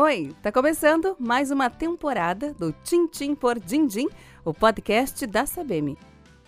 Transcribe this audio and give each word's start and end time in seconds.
Oi, 0.00 0.32
tá 0.40 0.52
começando 0.52 1.16
mais 1.18 1.50
uma 1.50 1.68
temporada 1.68 2.54
do 2.54 2.70
Tintim 2.84 3.34
por 3.34 3.58
Dindim, 3.58 4.06
o 4.44 4.54
podcast 4.54 5.26
da 5.26 5.44
Sabem. 5.44 5.96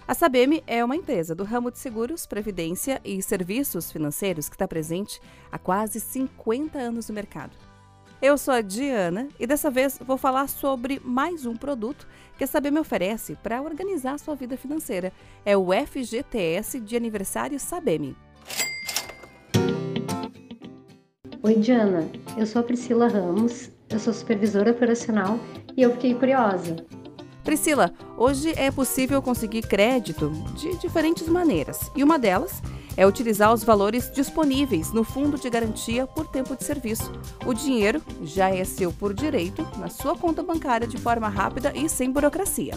A 0.07 0.15
Sabem 0.15 0.63
é 0.69 0.85
uma 0.85 0.95
empresa 0.95 1.35
do 1.35 1.43
ramo 1.43 1.69
de 1.69 1.81
seguros, 1.81 2.27
previdência 2.27 3.01
e 3.05 3.21
serviços 3.21 3.91
financeiros 3.91 4.49
que 4.49 4.55
está 4.55 4.69
presente 4.69 5.21
há 5.51 5.59
quase 5.59 5.99
50 5.99 6.79
anos 6.79 7.09
no 7.09 7.15
mercado. 7.17 7.57
Eu 8.23 8.39
sou 8.39 8.55
a 8.55 8.61
Diana 8.61 9.27
e 9.37 9.49
dessa 9.49 9.69
vez 9.69 9.99
vou 9.99 10.17
falar 10.17 10.49
sobre 10.49 11.01
mais 11.05 11.45
um 11.45 11.57
produto 11.57 12.07
que 12.39 12.45
a 12.45 12.47
Sabem 12.47 12.79
oferece 12.79 13.35
para 13.43 13.61
organizar 13.61 14.17
sua 14.21 14.37
vida 14.37 14.57
financeira. 14.57 15.13
É 15.45 15.57
o 15.57 15.71
FGTS 15.73 16.79
de 16.79 16.97
aniversário 16.97 17.59
Sabem. 17.59 18.15
Oi, 21.43 21.55
Diana. 21.55 22.07
Eu 22.37 22.47
sou 22.47 22.61
a 22.61 22.63
Priscila 22.63 23.09
Ramos, 23.09 23.71
eu 23.89 23.99
sou 23.99 24.13
supervisora 24.13 24.71
operacional 24.71 25.39
e 25.77 25.83
eu 25.83 25.93
fiquei 25.93 26.15
curiosa. 26.15 26.77
Priscila, 27.43 27.93
hoje 28.19 28.53
é 28.57 28.71
possível 28.71 29.23
conseguir 29.23 29.63
crédito 29.63 30.31
de 30.55 30.77
diferentes 30.77 31.27
maneiras 31.27 31.91
e 31.97 32.05
uma 32.05 32.19
delas 32.19 32.63
é 32.97 33.07
utilizar 33.07 33.53
os 33.55 33.65
valores 33.65 34.11
disponíveis 34.11 34.93
no 34.93 35.03
fundo 35.03 35.39
de 35.39 35.49
garantia 35.49 36.07
por 36.07 36.27
tempo 36.27 36.55
de 36.55 36.65
serviço. 36.65 37.11
O 37.47 37.55
dinheiro 37.55 38.03
já 38.23 38.55
é 38.55 38.63
seu 38.65 38.93
por 38.93 39.15
direito 39.15 39.67
na 39.79 39.89
sua 39.89 40.15
conta 40.15 40.43
bancária 40.43 40.87
de 40.87 40.99
forma 40.99 41.29
rápida 41.29 41.73
e 41.75 41.89
sem 41.89 42.11
burocracia. 42.11 42.75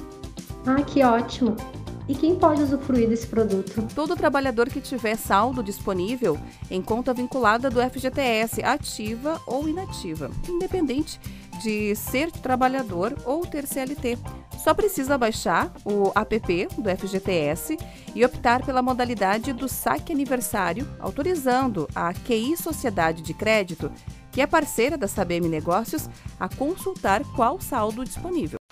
Ah, 0.65 0.81
que 0.81 1.03
ótimo! 1.03 1.57
E 2.07 2.13
quem 2.13 2.35
pode 2.35 2.61
usufruir 2.61 3.07
desse 3.07 3.27
produto? 3.27 3.87
Todo 3.95 4.15
trabalhador 4.15 4.69
que 4.69 4.81
tiver 4.81 5.15
saldo 5.15 5.63
disponível 5.63 6.37
em 6.69 6.81
conta 6.81 7.13
vinculada 7.13 7.69
do 7.69 7.79
FGTS, 7.81 8.61
ativa 8.61 9.39
ou 9.47 9.69
inativa, 9.69 10.29
independente 10.49 11.19
de 11.61 11.95
ser 11.95 12.29
trabalhador 12.29 13.15
ou 13.25 13.45
ter 13.45 13.65
CLT. 13.65 14.17
Só 14.57 14.73
precisa 14.73 15.17
baixar 15.17 15.71
o 15.85 16.11
app 16.15 16.67
do 16.77 16.89
FGTS 16.89 17.77
e 18.13 18.25
optar 18.25 18.65
pela 18.65 18.81
modalidade 18.81 19.53
do 19.53 19.67
saque 19.69 20.11
aniversário, 20.11 20.87
autorizando 20.99 21.87
a 21.95 22.13
QI 22.13 22.57
Sociedade 22.57 23.21
de 23.21 23.33
Crédito, 23.33 23.91
que 24.31 24.41
é 24.41 24.47
parceira 24.47 24.97
da 24.97 25.07
Sabem 25.07 25.41
Negócios, 25.41 26.09
a 26.39 26.49
consultar 26.49 27.23
qual 27.35 27.61
saldo 27.61 28.03
disponível. 28.03 28.62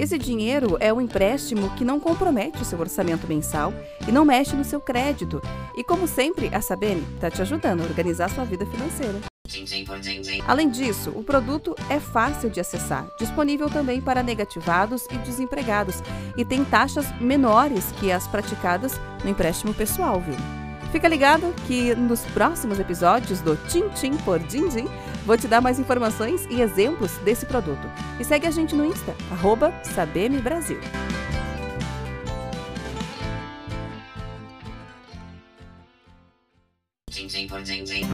Esse 0.00 0.16
dinheiro 0.16 0.78
é 0.80 0.90
um 0.90 0.98
empréstimo 0.98 1.68
que 1.76 1.84
não 1.84 2.00
compromete 2.00 2.62
o 2.62 2.64
seu 2.64 2.80
orçamento 2.80 3.26
mensal 3.26 3.70
e 4.08 4.10
não 4.10 4.24
mexe 4.24 4.56
no 4.56 4.64
seu 4.64 4.80
crédito. 4.80 5.42
E 5.76 5.84
como 5.84 6.08
sempre, 6.08 6.48
a 6.54 6.62
Sabene 6.62 7.06
está 7.16 7.30
te 7.30 7.42
ajudando 7.42 7.82
a 7.82 7.84
organizar 7.84 8.30
sua 8.30 8.46
vida 8.46 8.64
financeira. 8.64 9.20
Além 10.48 10.70
disso, 10.70 11.10
o 11.14 11.22
produto 11.22 11.76
é 11.90 12.00
fácil 12.00 12.48
de 12.48 12.60
acessar, 12.60 13.06
disponível 13.18 13.68
também 13.68 14.00
para 14.00 14.22
negativados 14.22 15.04
e 15.10 15.18
desempregados 15.18 15.96
e 16.34 16.46
tem 16.46 16.64
taxas 16.64 17.04
menores 17.20 17.92
que 18.00 18.10
as 18.10 18.26
praticadas 18.26 18.98
no 19.22 19.28
empréstimo 19.28 19.74
pessoal, 19.74 20.18
viu? 20.18 20.59
Fica 20.92 21.06
ligado 21.06 21.54
que 21.66 21.94
nos 21.94 22.22
próximos 22.26 22.80
episódios 22.80 23.40
do 23.40 23.56
Tim 23.68 23.88
Tim 23.90 24.16
por 24.18 24.38
Din 24.40 24.68
Din 24.68 24.88
vou 25.24 25.38
te 25.38 25.46
dar 25.46 25.60
mais 25.60 25.78
informações 25.78 26.46
e 26.50 26.60
exemplos 26.60 27.16
desse 27.18 27.46
produto. 27.46 27.88
E 28.18 28.24
segue 28.24 28.46
a 28.46 28.50
gente 28.50 28.74
no 28.74 28.84
Insta, 28.84 29.14
arroba 29.30 29.72
SabemBrasil. 29.84 30.80